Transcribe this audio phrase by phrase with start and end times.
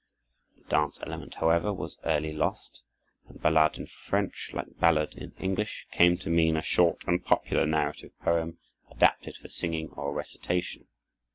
[0.57, 2.81] The dance element, however, was early lost,
[3.27, 7.67] and ballade in French, like ballad in English, came to mean a short and popular
[7.67, 8.57] narrative poem
[8.89, 10.87] adapted for singing or recitation.